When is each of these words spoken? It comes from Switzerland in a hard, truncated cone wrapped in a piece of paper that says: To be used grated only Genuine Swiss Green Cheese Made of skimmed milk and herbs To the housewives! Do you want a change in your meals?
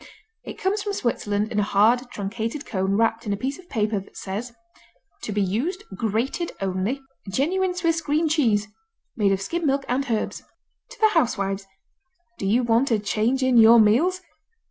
It 0.43 0.57
comes 0.57 0.81
from 0.81 0.93
Switzerland 0.93 1.51
in 1.51 1.59
a 1.59 1.61
hard, 1.61 2.09
truncated 2.09 2.65
cone 2.65 2.95
wrapped 2.97 3.27
in 3.27 3.33
a 3.33 3.37
piece 3.37 3.59
of 3.59 3.69
paper 3.69 3.99
that 3.99 4.17
says: 4.17 4.51
To 5.21 5.31
be 5.31 5.43
used 5.43 5.83
grated 5.95 6.53
only 6.59 6.99
Genuine 7.29 7.75
Swiss 7.75 8.01
Green 8.01 8.27
Cheese 8.27 8.67
Made 9.15 9.31
of 9.31 9.39
skimmed 9.43 9.67
milk 9.67 9.85
and 9.87 10.09
herbs 10.09 10.41
To 10.89 10.99
the 10.99 11.09
housewives! 11.09 11.67
Do 12.39 12.47
you 12.47 12.63
want 12.63 12.89
a 12.89 12.97
change 12.97 13.43
in 13.43 13.57
your 13.57 13.79
meals? 13.79 14.21